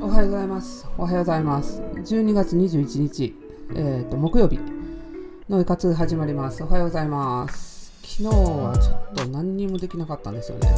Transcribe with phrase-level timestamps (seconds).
[0.00, 0.86] おはようございます。
[0.98, 1.80] おはようございます。
[1.80, 3.34] 12月21日、
[3.74, 4.58] えー、と木曜日
[5.48, 6.62] のい活始まります。
[6.62, 7.92] おはようございます。
[8.02, 10.68] 昨日はちょっと何にもできなかったんですよね。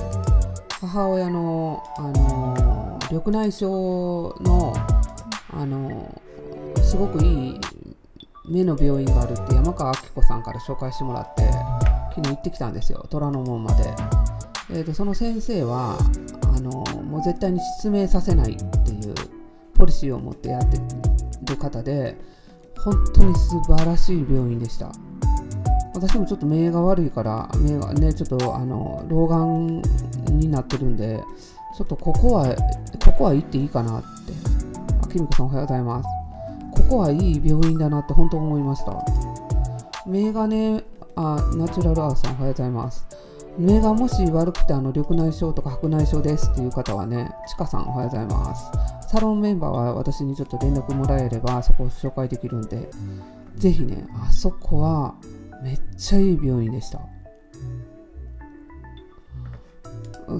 [0.80, 3.72] 母親の、あの緑内障
[4.44, 4.74] の、
[5.50, 6.20] あの
[6.82, 7.60] すごくいい
[8.48, 11.42] 目の病院があるって山川明子さんから紹介してもらって
[12.14, 13.94] 昨日行ってきたんですよ虎ノ門まで。
[14.68, 15.96] えー、とその先生は
[16.56, 16.70] あの
[17.02, 19.14] もう絶対に失明させないっていう
[19.74, 20.78] ポリシーを持ってやって
[21.44, 22.16] る方で
[22.78, 24.90] 本当に素晴らしい病院でした。
[25.94, 29.82] 私もちょっと目が悪いから目がねちょっとあの老眼
[30.30, 31.22] になってるんで
[31.76, 32.54] ちょっとここは
[33.04, 34.06] ここは行っていいかなって。
[35.02, 36.08] あきみこさんおはようございます。
[36.72, 39.04] ここはいい病院だなって本当思いました。
[40.06, 43.06] 目がねあナチュラルアースさんおはようございます。
[43.58, 48.70] 目がもし悪くてあの緑内障とか白内障ですっていう方はね、ちかさんおはようございます。
[49.08, 52.88] サロンメンバーは私にちょっと連絡もらえればそこを紹介できるんで、
[53.56, 55.14] ぜひね、あそこは
[55.62, 57.00] めっちゃいい病院でした。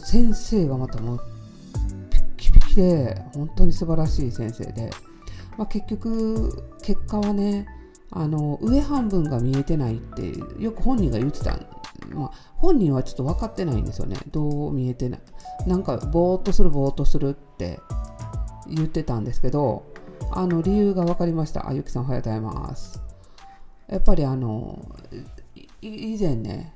[0.01, 1.20] 先生がまたもう
[2.11, 4.91] ピッキピキで本当に素晴らしい先生で、
[5.56, 7.67] まあ、結局結果はね
[8.11, 11.58] あの上半分が見えてないってよく本人が言ってた
[12.15, 14.17] まあ、本人はちょっと分かってないんですよね。
[14.31, 15.21] どう見えてない。
[15.67, 17.81] なんか、ぼーっとする、ぼーっとするって
[18.69, 19.85] 言ってたんですけど、
[20.31, 21.69] あの、理由が分かりました。
[21.69, 23.03] あ、ゆきさんおはようございます。
[23.89, 24.85] やっぱりあの、
[25.81, 26.75] 以前ね、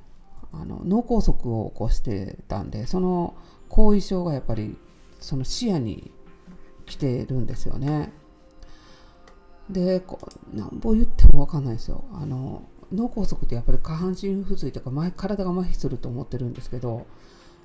[0.53, 3.35] あの脳梗塞を起こしてたんで、その
[3.69, 4.77] 後遺症がやっぱり
[5.21, 6.13] その視野に
[6.87, 8.13] 来てるんですよね。
[9.69, 10.19] で、こ
[10.53, 12.05] なんぼ言っても分かんないですよ。
[12.13, 17.07] あの脳梗塞ってやっぱり下半身不随とか前体が麻痺すると思ってるんですけど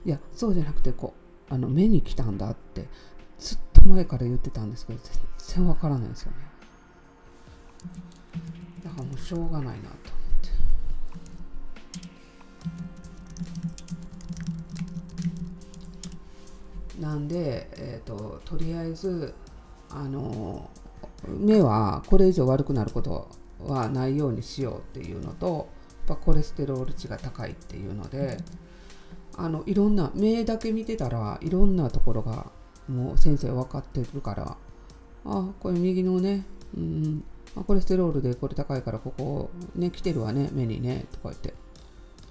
[0.05, 1.13] いやそうじゃなくてこ
[1.49, 2.87] うあの目に来たんだって
[3.39, 4.99] ずっと前から言ってたんですけど
[5.37, 6.37] 全然わからないですよね。
[8.83, 9.89] だからもうしょうがないなと思っ
[16.97, 17.01] て。
[17.01, 19.33] なんで、えーと、とりあえず
[19.89, 20.69] あの
[21.27, 23.27] 目はこれ以上悪くなること
[23.67, 25.69] はないようにしようっていうのと
[26.07, 28.37] やっぱコレステロール値が高いっていうので
[29.37, 32.51] あのいろんな目だけ見てたらいろんなところが
[32.87, 34.57] もう先生分かってるから
[35.25, 36.45] あこれ右のね、
[36.77, 37.23] うん、
[37.65, 41.53] コレステロールでこれ高いからここね来てるわね目にねとか言って。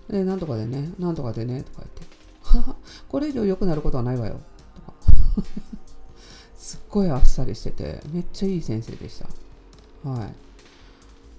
[0.09, 2.75] でなんとかでねなんとかでねとか言って。
[3.09, 4.41] これ以上良くなることはないわよ。
[4.75, 4.93] とか。
[6.57, 10.09] すっごいあっさりしててめっちゃいい先生でした。
[10.09, 10.35] はい。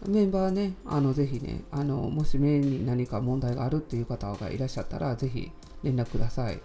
[0.07, 5.51] メンバーね、あのぜひねあの、もし目に何か問題があるっていう方がいらっしゃったら、ぜひ
[5.83, 6.59] 連絡ください。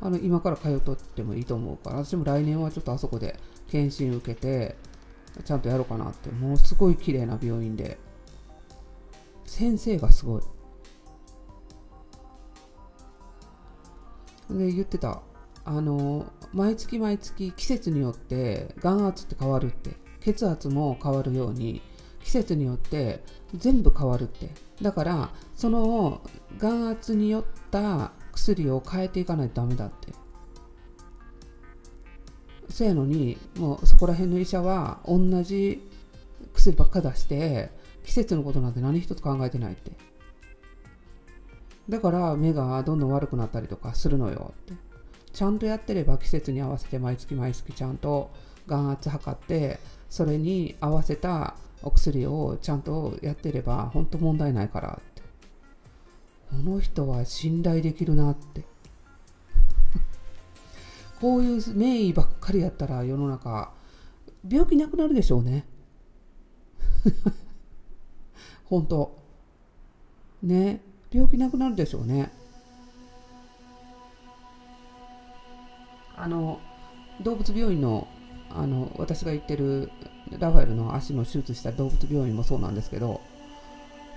[0.00, 3.38] あの今から通っとってもいいと思うから、私も来年はちょっとあそこで
[3.70, 4.76] 検診受けて、
[5.44, 7.98] ちゃんとやろうかなって、もうすごい綺麗な病院で、
[9.46, 10.42] 先生がすごい。
[14.50, 15.22] で、言ってた、
[15.64, 21.80] あの、毎月毎月季節によって眼圧って変わるって、血圧も変わるように、
[22.24, 23.22] 季節によって
[23.54, 24.48] 全部変わるって。
[24.82, 26.22] だからその
[26.58, 30.12] 眼圧によった薬を変えていかないとダメだって。
[32.70, 35.86] せやのにもうそこら辺の医者は同じ
[36.54, 37.70] 薬ばっか出して
[38.04, 39.92] 季節のことなんて何一つ考えてないって。
[41.88, 44.72] だから目がどんどん悪くなったりとかするのよって。
[45.34, 48.30] ちゃんとやってれば季節に合わせて毎月毎月ちゃんと
[48.66, 55.22] 眼圧測ってそれに合わせたお薬をちゃんとやってれば本当問題ないからって。
[56.50, 58.64] この人は信頼できるなって。
[61.20, 63.72] こういう名医ばっかりやったら世の中
[64.48, 65.66] 病気なくなるでしょうね。
[68.66, 69.18] 本当。
[70.42, 70.80] ね。
[71.10, 72.32] 病気なくなるでしょうね。
[76.16, 76.60] あの
[77.22, 78.06] 動物病院の
[78.50, 79.90] あの私が行ってる
[80.30, 83.20] ラファエルの足の手術した動物病院もそうなんですけど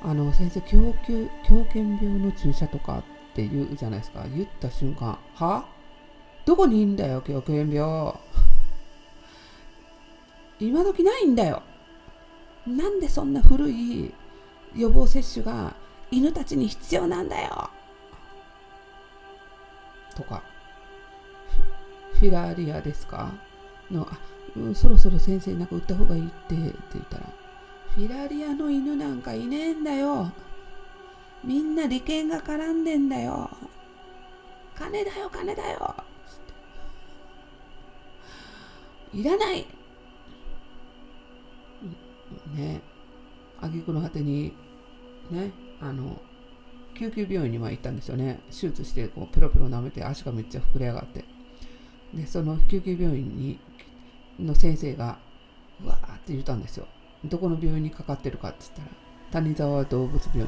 [0.02, 3.04] あの先生狂犬狂犬病の注射とかっ
[3.36, 4.26] て言うじゃないですか。
[4.34, 5.66] 言った瞬間は？
[6.46, 8.14] どこにいんだよ狂犬病。
[10.60, 11.62] 今時ないんだよ。
[12.66, 14.12] なんでそんな古い
[14.76, 15.76] 予防接種が
[16.10, 17.70] 犬たちに必要なんだよ。
[20.16, 20.42] とか
[22.14, 23.32] フィラリアですか？
[23.92, 24.18] のあ、
[24.56, 27.24] うん、そろそろ先生なんか打った方がいいってって言ったら
[27.94, 30.32] フィラリアの犬なんかいねえんだよ。
[31.44, 33.50] みんな利権が絡んでんだよ。
[34.76, 35.96] 金だよ金だよ。
[39.14, 39.66] いらない。
[42.56, 42.82] ね。
[43.60, 44.54] 挙句の果てに
[45.32, 45.52] ね。
[45.80, 46.20] あの
[46.96, 48.40] 救急病院には行ったんですよね。
[48.50, 51.26] 手術してこうペロペロ舐めて足がめっちゃ膨れ上がって。
[52.14, 53.60] でその救急病院に
[54.40, 55.18] の先生が
[55.84, 56.88] わーって言ったんですよ。
[57.26, 60.48] どこの病院にかかってるかって言ったら谷沢動物病院。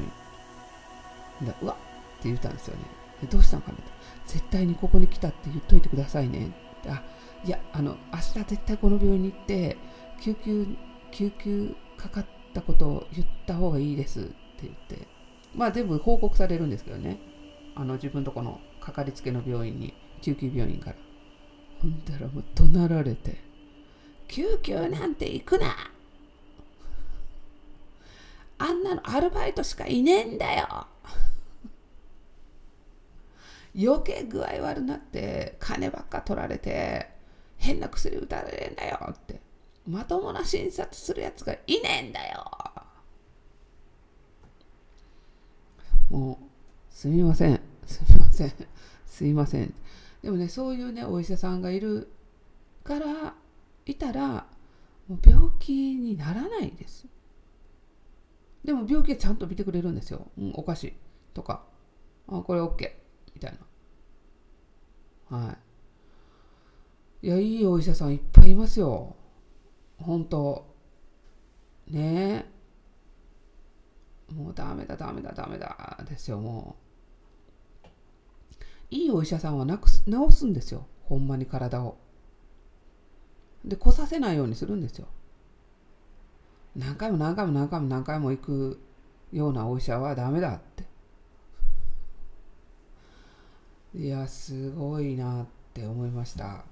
[1.46, 1.76] でうわっ
[2.20, 2.82] って言ったんですよね。
[3.22, 3.78] でどうしたのかな
[4.26, 6.52] 絶対にここに来たって言っといてくださいね。
[6.86, 7.02] あ
[7.44, 9.76] いやあの明日絶対この病院に行って
[10.20, 10.66] 救急
[11.10, 14.32] 救急かかったことを言った方がいいですって
[14.62, 15.08] 言って。
[15.54, 17.18] まあ全部報告されるんですけどね。
[17.74, 20.96] あの自分とこのかかりつけの病院に救急病院から。
[21.80, 23.49] ほんだらもう怒鳴られて。
[24.30, 25.74] 救急なんて行くな。
[28.58, 30.86] あんなのアルバイトしかいねえんだよ。
[33.76, 37.08] 余計具合悪なって金ばっか取られて
[37.56, 39.40] 変な薬打たれるんだよって
[39.86, 42.44] まともな診察するやつがいねえんだよ。
[46.10, 46.44] もう
[46.94, 47.60] すみません。
[47.86, 48.52] すみません。
[49.06, 49.74] すいません。
[50.22, 52.08] でもねそういうねお医者さんがいる
[52.84, 53.34] から
[53.86, 54.46] いたら
[55.08, 57.06] もう病気にならないです。
[58.64, 60.92] でも病気はちゃんと見てくれるんですよ、うん、おかしい
[61.34, 61.64] とか。
[62.28, 62.90] あこれ OK
[63.34, 63.58] みたい
[65.30, 65.36] な。
[65.38, 65.56] は
[67.22, 67.26] い。
[67.26, 69.16] いやいいお医者さんいっぱいいますよ。
[69.98, 70.66] 本当。
[71.88, 72.46] ね。
[74.30, 75.98] えもうダメだダメだダメだ。
[76.08, 76.76] ですよも
[77.82, 77.86] う。
[78.90, 80.86] いいお医者さんはなくす治すんですよ。
[81.02, 81.98] ほんまに体を。
[83.64, 85.06] で来させないようにするんですよ。
[86.76, 88.80] 何回も何回も何回も何回も行く
[89.32, 90.84] ようなお医者はダメだって。
[93.94, 96.64] いやすごいなって思いました。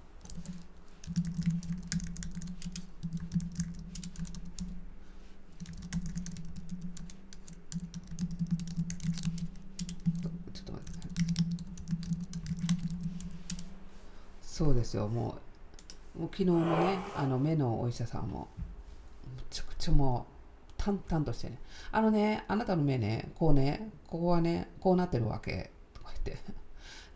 [14.43, 15.48] そうですよもう
[16.19, 18.49] もう昨日のねあの目のお医者さんも
[19.37, 20.27] むちゃくちゃも
[20.69, 21.59] う淡々としてね
[21.93, 26.59] あのねあなたの目ねこうねここはねこうなってるわけとか言って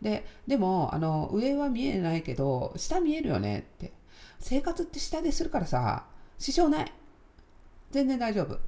[0.03, 3.93] で、でも、あの、上は見えないけど、下見えるよねって。
[4.37, 6.05] 生活って下でするからさ、
[6.37, 6.91] 支障ない。
[7.89, 8.59] 全然大丈夫。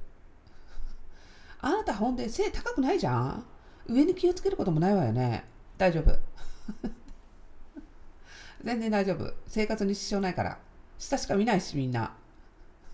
[1.60, 3.44] あなたほんで背高くないじゃん
[3.88, 5.44] 上に気をつけることもないわよね。
[5.76, 6.18] 大丈夫。
[8.62, 9.32] 全然大丈夫。
[9.46, 10.58] 生活に支障ないから。
[10.98, 12.14] 下しか見ないし、みんな。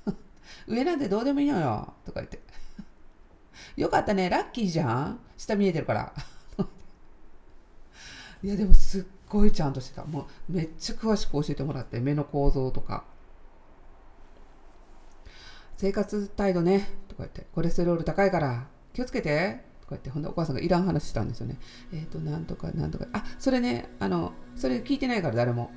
[0.66, 1.94] 上なんてどうでもいいのよ。
[2.04, 2.40] とか言って。
[3.76, 4.28] よかったね。
[4.28, 6.12] ラッキーじゃん下見えてるから。
[8.42, 13.04] いやでもすっごいちゃんとしてたもうめっちゃ詳しく教えてもらって目の構造とか
[15.78, 21.58] 生活態度ねとか言ってコレステロール高いから気をつけてとか言ってほんでお母さんがいらん話したんですよね。
[21.92, 23.06] えっ、ー、となんとかなんとか。
[23.12, 25.70] あそれねあのそれ聞いてないから誰も。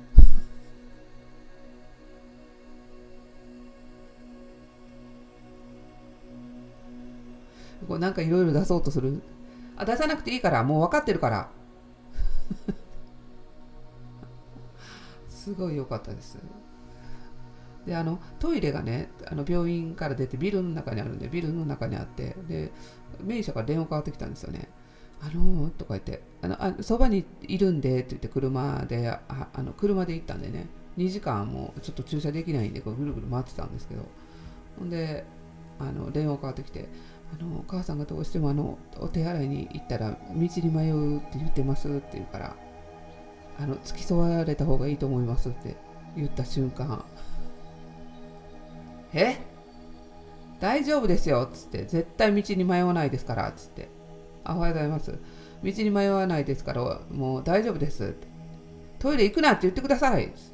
[7.86, 9.22] こうなんかいろいろ出そうとする。
[9.76, 11.50] あ出さなくていいからもう分かってるから。
[15.28, 16.38] すごい良かったです。
[17.86, 22.72] であのトイレがねあの病院から出てビルの中にあるんでビルの中にあってで
[23.22, 24.68] 名医者から電話かかってきたんですよね。
[25.22, 30.66] あのー、とか言ってあのあそばにいるんでって言って車でああの車で行ったんでね
[30.98, 34.02] 2時間もちょっと駐車できないんでこうぐるぐる回ってたんですけど
[34.78, 35.24] ほんで
[35.78, 36.88] あの電話かかってきて
[37.38, 42.56] あの「お母さんがどうしてもあのお手洗いに行ったら道に迷うって言ってます」って言うから
[43.58, 45.76] あの付き添われた方がいいと思いますって
[46.16, 47.04] 言った瞬間
[49.16, 49.36] え？
[50.60, 53.88] 大丈夫ですよっつって絶対道に迷わないですからっつって
[54.44, 55.18] あおはようございます道
[55.62, 58.14] に迷わないですからもう大丈夫です
[58.98, 60.52] トイレ行くなって言ってくださいっつって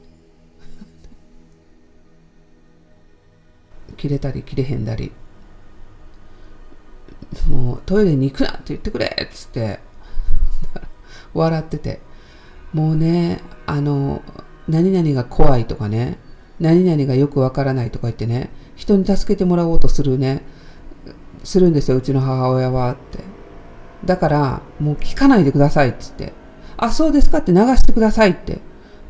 [3.97, 5.13] 切れたり切れへんだり
[7.49, 9.79] もうトイレに行くなって言ってくれっつって
[11.35, 12.01] 笑ってて
[12.73, 14.23] もうね、あの、
[14.67, 16.17] 何々が怖いとかね、
[16.63, 20.43] 何々がよくわからないとか言ってね、人に助けてもらおうとするね、
[21.43, 23.19] するんですよ、うちの母親はって。
[24.05, 26.33] だから、もう聞かないでくださいって言って。
[26.77, 28.61] あ、そうですかって流してくださいって。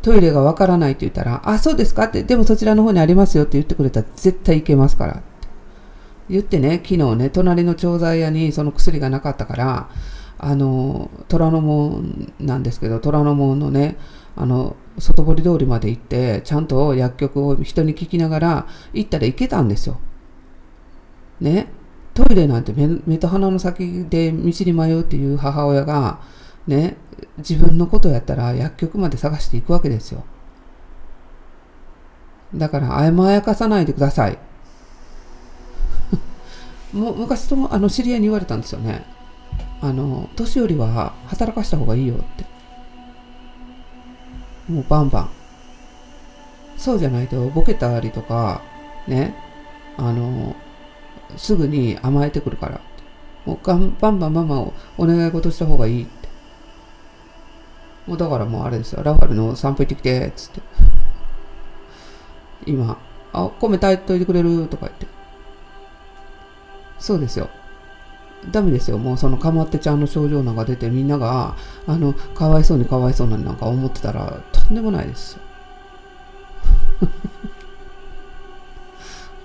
[0.01, 5.23] トイレがわからないって言ったら、あ、そうですかって、でもそちらの方にありますよって言ってくれたら絶対行けますからって。
[6.31, 9.89] 言ってね、昨日ね、隣の調剤屋にその薬がなかったから、
[10.45, 13.97] あの虎ノ門なんですけど虎ノ門のね
[14.37, 20.01] あの外堀通りまで行ってちゃんと薬局を人に聞きながら行ったら行けたんですよ。
[21.41, 21.69] ね
[22.15, 26.21] トイレなんて目と鼻の先で道に迷うっていう母親が
[26.67, 26.97] ね
[27.39, 30.25] 自分のことやったら薬局まで探していくわけですよ。
[32.55, 34.39] だから甘やかさないでください。
[36.93, 39.07] もう昔ともあの知り合いに言われたんですよね。
[39.81, 42.45] あの年寄りは働かした方がいいよって
[44.69, 45.31] もうバンバン。
[46.77, 48.63] そうじゃないとボケたりとか
[49.07, 49.35] ね
[49.97, 50.57] あの
[51.37, 52.81] すぐに甘えてくるから。
[53.45, 56.29] もうバンバンママをお願い事した方がいいって。
[58.07, 59.03] もうだからもうあれですよ。
[59.03, 60.61] ラファルの散歩行ってきてつって。
[62.67, 62.97] 今
[63.33, 65.07] あ米炊いといてくれるとか言って。
[67.01, 67.49] そうですよ。
[68.51, 68.99] ダメですよ。
[68.99, 71.57] もうそのかまってちゃんの症状なんか出てみんなが、
[71.87, 75.43] あの、かわいそうにかわいそうなになんか思ってたらとんでもないですよ。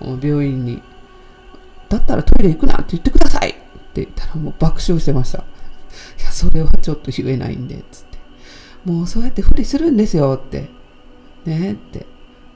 [0.21, 0.81] 病院に、
[1.89, 3.53] だったらトイレ行くなって言ってくださいっ
[3.93, 5.39] て言ったらもう爆笑してました。
[5.39, 8.17] いや、それはちょっと言えないんで、つって。
[8.85, 10.69] もうそうやって不利するんですよって。
[11.45, 12.05] ねって。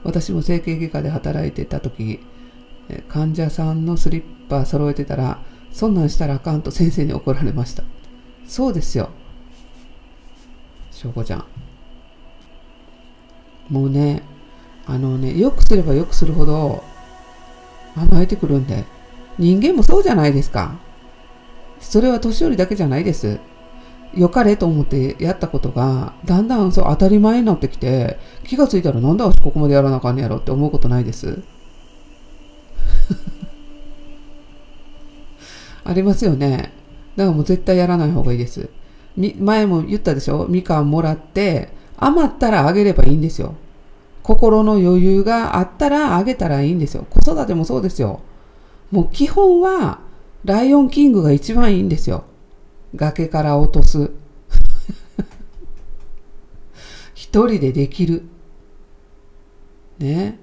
[0.04, 2.20] 私も整形外科で働いてた時、
[3.08, 5.38] 患者さんのスリッパ揃えてたら、
[5.72, 7.82] そんなんしたらあかんと先生に怒られました。
[8.46, 9.10] そうですよ。
[10.90, 11.44] 翔子ちゃん。
[13.68, 14.22] もうね、
[14.86, 16.82] あのね、よくすればよくするほど
[17.96, 18.84] 甘えてくるんで、
[19.38, 20.76] 人間もそうじゃないですか。
[21.80, 23.40] それは年寄りだけじゃないです。
[24.14, 31.42] 良かれと思ってやったことが、だんだんそう当たり前になってきて、気がついたらなんで私ここまでやらなあかんねやろって思うことないです。
[35.84, 36.72] ありますよね。
[37.16, 38.68] だからもう絶対やらない方がいいです。
[39.16, 40.46] 前も言ったでしょ？
[40.48, 43.54] みかんもらって、余ったらあげればいいんですよ。
[44.22, 47.06] 心の余裕があったらあげたらいいんですよ。
[47.10, 48.20] 子育てもそうですよ。
[48.90, 50.00] もう基本は、
[50.44, 52.24] ライオンキングが一番いいんですよ。
[52.94, 54.10] 崖から落とす。
[57.14, 58.22] 一人でできる。
[59.98, 60.38] ね。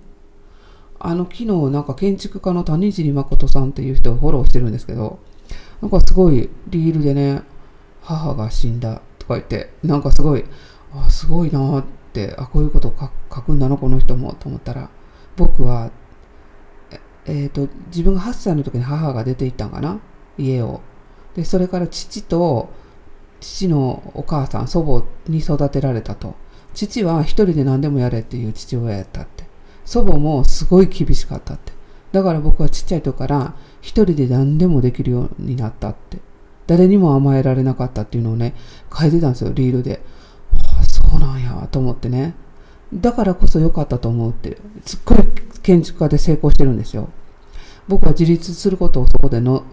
[0.99, 5.19] あの、昨日なんか建築家の谷尻誠さんっていう人をフォローしてるんですけど、
[5.81, 7.41] なんかすごいリールでね、
[8.01, 10.45] 母が死んだとか言って、なんかすごい、
[10.93, 12.93] あ、すごいなって、あ、こういうこと
[13.33, 14.89] 書くんだな、この人も、と思ったら、
[15.37, 15.91] 僕は、
[17.25, 19.99] えっ、ー、と、自分が8歳の時に母が出て行ったんかな
[20.37, 20.81] 家を。
[21.35, 22.69] で、それから父と、
[23.39, 26.35] 父のお母さん、祖母に育てられたと。
[26.73, 29.45] 父は一人で何でもやれっていう父親やったって。
[29.85, 31.71] 祖母もすごい厳しかったって。
[32.11, 36.19] だから僕はちっちゃい時から一人で何でもできるようになったって。
[36.69, 38.53] 誰にも甘えられなかったっていうのをね、
[38.95, 40.01] 書いてたんですよ、リールで。
[40.75, 42.35] ああ、そうなんや、と思ってね。
[42.93, 45.17] だからこそ良かったと思うって、すっごい
[45.63, 47.09] 建築家で成功してるんですよ。
[47.87, 49.63] 僕は自立することをそこでの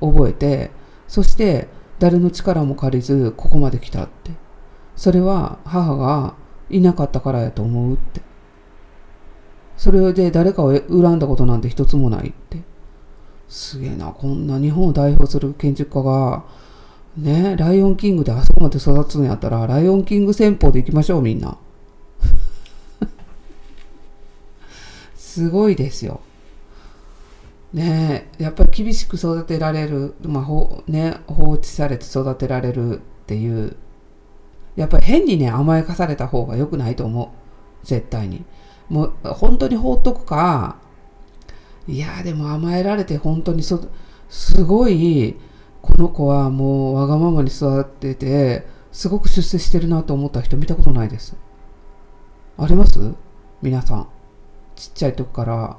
[0.00, 0.70] 覚えて、
[1.08, 1.66] そして
[1.98, 4.30] 誰の力も借りずここまで来たって。
[4.94, 6.34] それは母が
[6.70, 8.20] いなかったからやと思うって。
[9.76, 12.58] それで誰かを恨んだことなんて一つもないって。
[13.48, 16.44] すげえな、こんな日本を代表する建築家が、
[17.16, 21.56] ね、ライオンキングであそこまで育つんやったら、ライオンキング戦法で行きましょう、みんな。
[25.16, 26.20] すごいですよ。
[27.72, 33.76] ねやっぱり厳しく育てられる、まあほね、放置されて育てられるっていう、
[34.76, 37.32] やっぱり変にね、甘やかされた方が良くないと思
[37.82, 37.86] う。
[37.86, 38.44] 絶対に。
[38.94, 40.76] もう本当に放っとくか、
[41.88, 43.80] いやでも甘えられて本当にそ
[44.28, 45.34] すごい
[45.82, 51.34] この子はもうわがままに育っててすごく出世してるなと思った人見たことないです。
[52.56, 53.14] あります？
[53.60, 54.08] 皆さん。
[54.76, 55.76] ちっちゃい時から。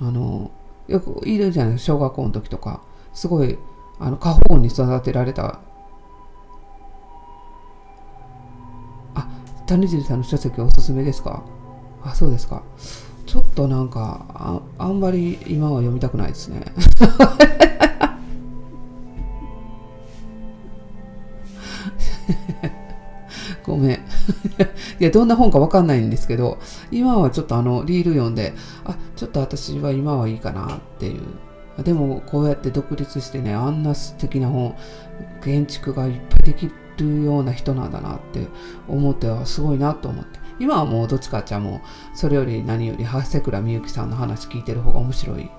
[0.00, 0.50] あの
[0.88, 1.92] よくいるじゃないですか。
[1.92, 2.82] 小学校の時とか。
[3.14, 3.56] すごい
[4.00, 5.60] あの過保護に育てられた。
[9.14, 9.28] あ
[9.66, 11.44] 谷尻さんの書籍おすすめですか？
[12.10, 12.62] あそうですか
[13.26, 16.64] ちょっとなんかああんまり今は読みたくないですね
[23.68, 23.90] ごめん。
[23.92, 23.98] い
[24.98, 26.58] や、どんな本かわかんないんですけど、
[26.90, 31.82] 今はちょっとあの、リール読んで、あ、ちょっと私は今はいいかなっていう。
[31.82, 34.74] でも、こうやって独立してね、あんな素敵な本、
[35.44, 38.46] 建築がいっぱいできるような人なんだなって
[38.88, 40.37] 思ってはすごいなと思って。
[40.58, 41.82] 今はもうどっちかっちゃも
[42.14, 45.50] うそれより何より長谷倉みゆきさんの話聞いてる方が面白い。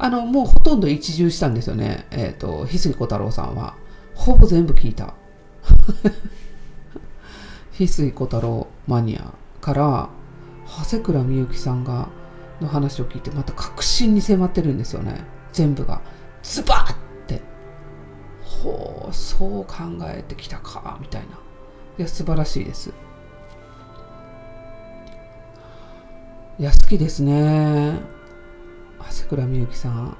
[0.00, 2.06] あのもうほとんど一巡したんですよね。
[2.10, 3.74] えっ、ー、と翡翠小太郎さんは。
[4.14, 5.14] ほぼ全部聞いた。
[7.72, 10.08] 翡翠小太郎マニアから
[10.66, 12.08] 長谷倉みゆきさんが
[12.60, 15.24] の話を聞いてまた確信に迫ってるんですよね。
[15.52, 16.00] 全部が。
[16.42, 16.94] ズバッ
[17.26, 17.42] て。
[18.42, 21.47] ほうそう考えてきたかみたいな。
[21.98, 22.92] いや素晴らしいです。
[26.58, 28.00] いや好きですね。
[28.98, 30.16] 長谷倉みゆきさん。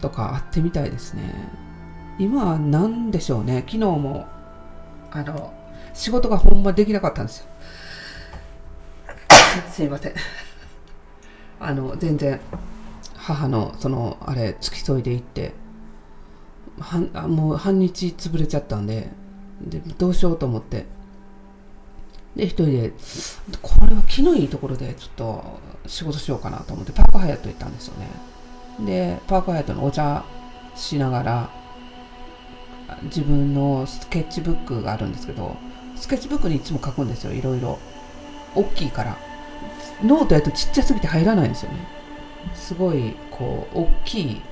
[0.00, 1.34] とか会ってみたいですね。
[2.18, 3.60] 今は何でしょうね。
[3.66, 4.26] 昨日も
[5.10, 5.52] あの
[5.94, 7.46] 仕事がほんまできなかったんですよ。
[9.70, 10.14] すいません。
[11.60, 12.40] あの全然
[13.14, 15.52] 母のそのあれ付き添いで行って
[16.80, 19.10] はあもう半日潰れちゃったんで
[19.66, 20.86] でどうしようと思って。
[22.36, 22.92] で一人で
[23.60, 25.44] これは気のいいところでちょっと
[25.86, 28.08] 仕事しようかなと思ってパークハイアット行ったんですよね。
[28.86, 30.24] でパークハイアットのお茶
[30.74, 31.50] しながら
[33.04, 35.56] 自分のスケッチブックがあるんですけど
[35.96, 37.32] スケッチブックにいつも書くんですよ。
[37.32, 37.78] いろいろ。
[38.54, 39.16] 大きいから。
[40.02, 41.86] ノートやとちっちゃすぎて入らないんですよね。
[42.54, 44.42] すごいこう大きい。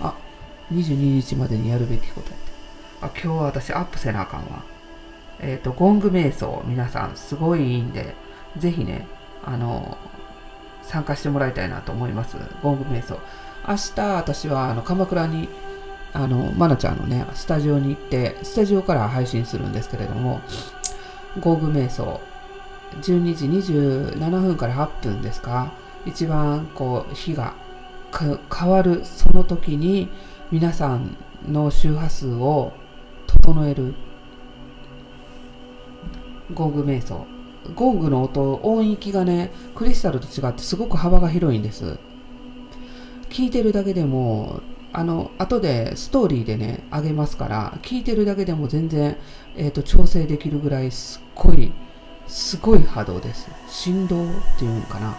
[0.00, 0.14] あ
[0.72, 2.30] 22日までにやるべきこと。
[2.30, 2.51] やって
[3.02, 4.62] あ今日は私アップせなあかんわ。
[5.40, 8.14] えっ、ー、とゴング瞑想皆さんすごいいいんで
[8.58, 9.06] ぜひね
[9.44, 9.98] あの
[10.82, 12.36] 参加してもらいたいなと思います。
[12.62, 13.18] ゴング瞑想。
[13.68, 15.48] 明日私はあの鎌倉に
[16.12, 20.40] あのまなちゃんのねスタジオに行ってスタジオから配信するんですけれども
[21.40, 22.20] ゴーグ瞑想。
[23.00, 25.72] 12時27分から8分ですか？
[26.04, 27.54] 一番こう日が
[28.12, 30.10] 変わるその時に
[30.50, 31.16] 皆さん
[31.48, 32.72] の周波数を
[33.42, 33.94] 整える。
[36.54, 37.26] ゴング瞑想。
[37.74, 41.98] ゴングの音音域がねクリスタルと違ってすごく幅が広いんです。
[43.30, 44.60] 聞いてるだけでも
[44.92, 49.16] あの後でストーリーでねあげますから聞いてるだけでも全然、
[49.56, 51.72] えーと、調整できるぐらいすっごい
[52.26, 53.48] すごい波動です。
[53.68, 55.16] 振動っていうのかな。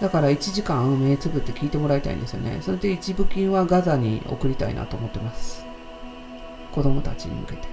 [0.00, 2.58] だから1時間目つぶって聞いてもらいたいんですよね。
[2.60, 5.65] それで一部金はガザに送りたいなと思ってます。
[6.76, 7.68] 子供たちに向けて。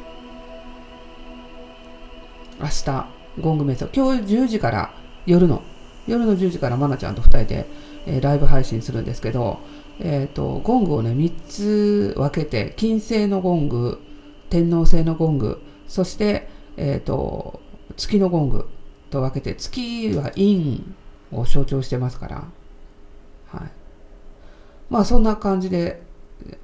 [2.59, 3.07] 明日
[3.41, 4.93] ゴング瞑想今日10時から
[5.25, 5.61] 夜の
[6.07, 7.67] 夜の10時からマナちゃんと2人で、
[8.05, 9.59] えー、ライブ配信するんですけど
[9.99, 13.99] えっ、ー、とゴングをね3つ分けて金星のゴング
[14.49, 17.59] 天王星のゴングそしてえっ、ー、と
[17.97, 18.69] 月のゴング
[19.09, 20.79] と分けて月は陰
[21.33, 22.35] を象徴してますから、
[23.47, 23.71] はい。
[24.89, 26.01] まあそんな感じで、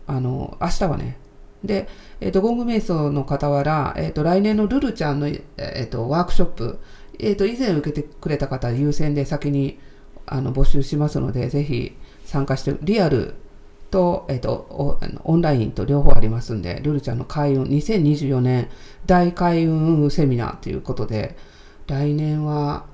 [0.08, 1.17] あの、明日はね、
[1.63, 1.88] で、
[2.22, 6.80] え、ー、と、ゴング瞑想の傍ら、え、ー、と、来年のルルちゃんの、え、ー、と、ワークショップ、
[7.19, 9.80] えっ、と、以前受けてくれた方優先で先に、
[10.26, 11.95] あの、募集しますので、ぜひ
[12.26, 13.36] 参加して、リアル
[13.91, 18.69] と、えっ、とオンラインと両方ありますんで、ルルちゃんの開運、2024年
[19.06, 21.36] 大開運セミナーということで、
[21.88, 22.86] 来年は、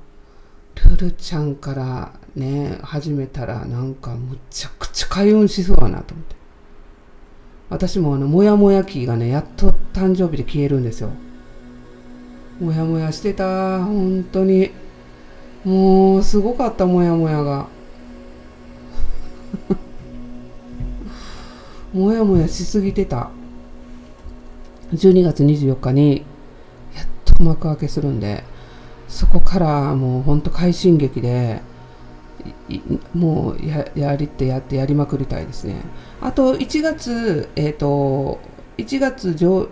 [0.90, 6.36] ルルちゃんからね、始めたらなんかむちゃくちゃ開運しそうだなと思って。
[7.70, 11.10] 私もあの、もやもや期がね、やっと誕生日で消えるんですよ。
[12.60, 14.72] もやもやしてた、本当に。
[15.64, 17.68] もう、すごかった、もやもやが。
[21.94, 23.32] もやもやしすぎてた。
[24.94, 26.24] 12月24日に、
[26.96, 28.44] やっと幕開けするんで、
[29.08, 31.62] そこからもうほんと快進撃で、
[33.14, 35.76] もうややりってやってやりまくりたいですね。
[36.22, 38.40] あと1月、えっ、ー、と、
[38.78, 39.70] 1月上、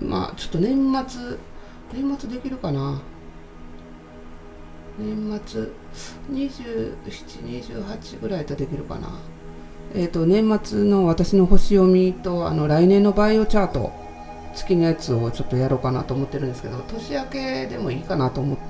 [0.00, 0.76] まあちょっと年
[1.08, 1.38] 末、
[1.92, 3.00] 年末できるかな。
[4.98, 5.68] 年末、
[6.32, 6.94] 27、
[7.44, 9.08] 28ぐらいとできるかな。
[9.94, 13.92] えっ、ー、と、年末の私の星読みと、あの、来年のバイオチャート、
[14.54, 18.62] 月のやつをちょっとやろうかなと思ってるんですけど、年明けでもいいかなと思って、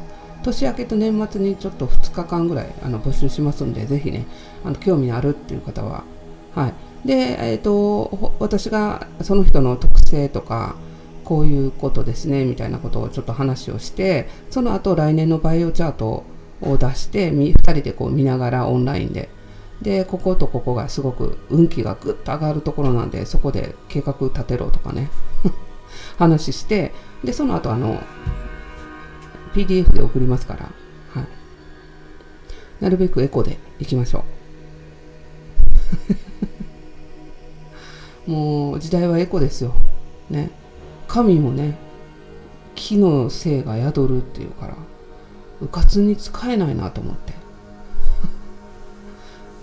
[0.42, 4.26] 年明けと年末にちょっと2日間ぐらいあの募集しますんで、ぜひね、
[4.64, 6.04] あの興味あるっていう方は、
[6.54, 6.74] はい。
[7.06, 10.76] で、えっ、ー、と、私がその人の特性とか、
[11.24, 16.24] こういうことですね、みたいなことをちょっと話をして、その後来年のバイオチャート
[16.60, 19.28] を出して、2人でこう見ながらオンラインで、
[19.80, 25.08] で、こことここがすごく運気がぐっと上がるところなんで、そこで計画立てろとかね、
[26.18, 26.92] 話して、
[27.24, 28.00] で、その後あの、
[29.54, 30.70] PDF で送りますから、
[31.14, 31.28] はい。
[32.82, 34.24] なるべくエコでいきましょ
[38.26, 38.30] う。
[38.30, 39.74] もう時代はエコですよ。
[40.28, 40.50] ね。
[41.08, 41.76] 神もね、
[42.74, 44.76] 木の性が宿るっていうから、
[45.60, 47.34] うかつに使えないなと思って。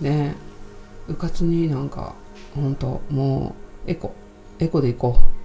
[0.00, 0.36] ね
[1.08, 2.14] うかつになんか、
[2.54, 3.54] ほんと、も
[3.86, 4.14] う、エコ、
[4.58, 5.37] エコでいこう。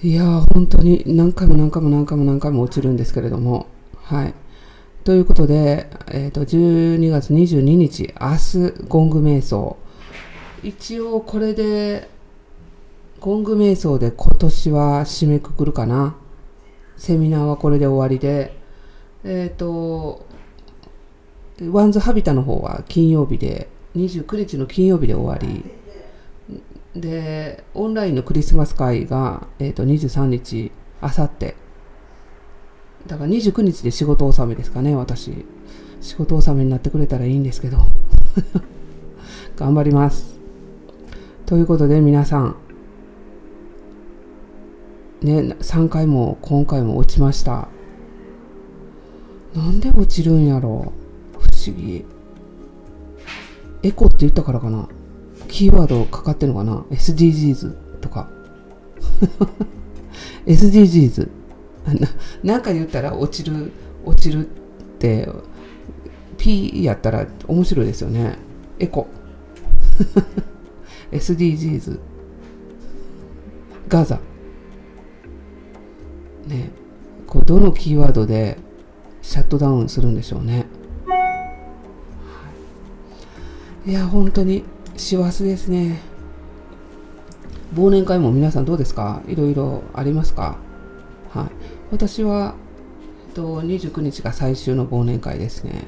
[0.00, 0.22] いや、
[0.54, 4.34] 本当に何回も何回も何回も何回も落ちるんですけれども、はい。
[5.02, 9.76] ということで、えっ、ー、と、12月22日、明日、ゴング瞑想。
[10.62, 12.08] 一応これで、
[13.18, 16.14] ゴング瞑想で今年は締めくくるかな。
[16.96, 18.56] セミナーはこれで終わりで、
[19.24, 20.24] えっ、ー、と、
[21.72, 25.64] ワンズハビタの方は金曜日で、29日の金曜日で終わり、
[27.00, 31.54] で、オンラインのクリスマス会が、えっ、ー、と、23日、あさって。
[33.06, 35.44] だから29日で仕事納めですかね、私。
[36.00, 37.78] 仕事納めになってくれたらいいんですけど。
[39.56, 40.38] 頑張ります。
[41.46, 42.56] ということで皆さん、
[45.22, 47.68] ね、3回も今回も落ちました。
[49.54, 50.92] なんで落ちるんやろ
[51.38, 52.04] 不思議。
[53.82, 54.88] エコって言ったからかな
[55.48, 58.28] キーワードかかってんのかな ?SDGs とか。
[60.46, 61.28] SDGs
[61.94, 62.08] な。
[62.44, 63.72] なんか言ったら落ちる、
[64.04, 64.50] 落ちるっ
[64.98, 65.28] て、
[66.36, 68.38] P やったら面白いですよね。
[68.78, 69.08] エコ。
[71.10, 71.98] SDGs。
[73.88, 74.20] ガザ。
[76.46, 76.70] ね。
[77.26, 78.58] こうどのキーワードで
[79.22, 80.66] シャットダウンするんでしょうね。
[83.86, 84.64] いや、本当に
[84.98, 86.00] 師走ですね。
[87.74, 89.22] 忘年会も皆さんどうですか？
[89.28, 90.58] いろいろありますか？
[91.30, 91.46] はい。
[91.92, 92.56] 私は、
[93.28, 95.84] えっと、29日が最終の忘年会ですね。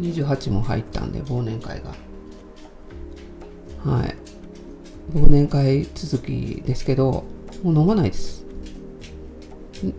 [0.00, 1.94] 28も入ったんで、忘年会が。
[3.92, 4.16] はい。
[5.12, 7.24] 忘年会続きですけど、
[7.62, 8.46] もう飲まないです。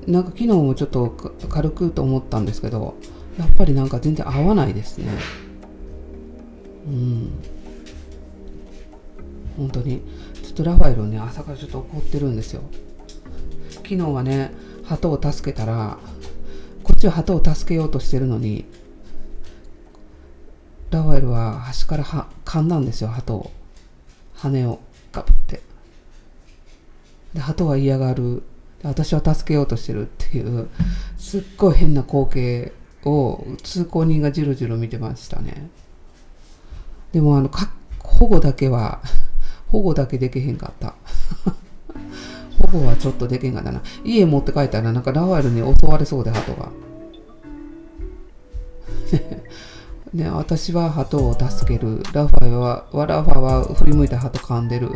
[0.07, 1.15] なんか昨日もちょっと
[1.47, 2.95] 軽くと思ったんですけど、
[3.37, 5.05] やっぱりなんか全然合わないですね。
[6.87, 7.29] うん。
[9.57, 10.01] 本当に。
[10.43, 12.61] ちょっとラファエルね朝からちょっと怒ってるんですよ。
[13.71, 14.51] 昨日はね
[14.83, 15.97] 鳩を助けたら
[16.83, 18.65] こっちは鳩を助けようとしてるのに
[20.91, 23.51] ラファエルは端からは噛んだんですよ鳩を。
[24.35, 24.79] 羽を
[25.11, 25.61] ガブって。
[27.33, 28.43] で鳩は嫌がる。
[28.83, 30.69] 私は助けようとしてるっていう
[31.17, 32.71] すっごい変な光景
[33.03, 35.69] を通行人がじろじろ見てましたね。
[37.11, 37.49] でもあの
[37.99, 39.01] 保護だけは
[39.67, 40.95] 保護だけできへんかった。
[42.71, 43.81] 保護はちょっとできへんかったな。
[44.03, 46.69] 家持って帰ったらなんかラファエルに襲われそうで、鳩が。
[50.13, 52.01] ね、私は鳩を助ける。
[52.13, 54.89] ラファエルは、ラファは振り向いた鳩噛んでる。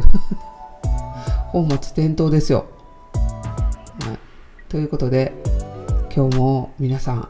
[1.51, 2.65] 本末転倒ですよ。
[4.05, 4.19] はい、
[4.69, 5.33] ということで、
[6.15, 7.27] 今日も皆さん、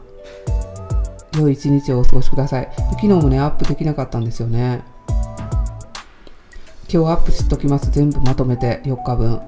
[1.38, 2.68] 良い一日をお過ごしください。
[2.92, 4.82] 昨日もね、アップできなかったんですよね。
[6.92, 7.88] 今日アップしときます。
[7.92, 9.40] 全部まとめて4日分。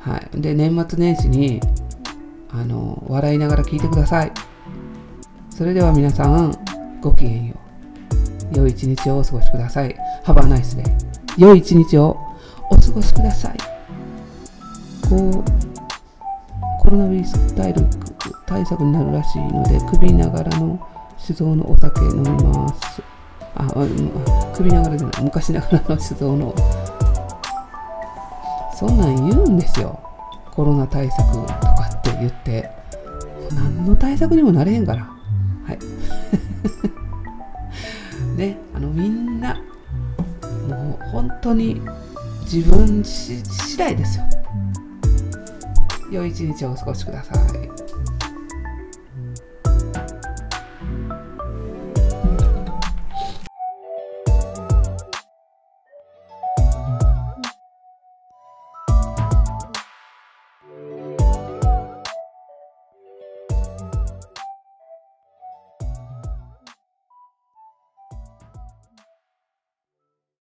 [0.00, 0.40] はい。
[0.40, 1.60] で、年末年始に、
[2.50, 4.32] あの、笑いながら聞いてください。
[5.50, 6.56] それでは皆さん、
[7.02, 7.56] ごきげんよ
[8.54, 8.56] う。
[8.56, 9.94] 良い一日をお過ごしください。
[10.24, 10.90] Have a nice day.
[11.36, 12.16] 良い一日を
[12.70, 13.58] お過ごしください。
[15.10, 15.44] こう、
[16.80, 17.54] コロナウイルス
[18.46, 20.80] 対策になるらしいので、首ながらの
[21.18, 23.17] 酒造のお酒飲みます。
[23.58, 23.66] あ、
[24.54, 26.54] 首ながらじゃない、昔ながらの酒造の、
[28.78, 29.98] そんなん言うんですよ。
[30.52, 32.70] コロナ対策とかって言って。
[33.52, 35.02] 何の対策にもなれへんから。
[35.02, 35.78] はい。
[38.38, 39.54] ね、あのみんな、
[40.68, 41.80] もう本当に
[42.42, 44.24] 自分次第ですよ。
[46.10, 47.57] 良い一日をお過ごしください。